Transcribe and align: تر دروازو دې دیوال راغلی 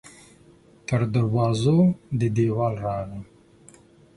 تر 0.87 1.01
دروازو 1.13 1.79
دې 2.19 2.27
دیوال 2.35 2.73
راغلی 2.85 3.21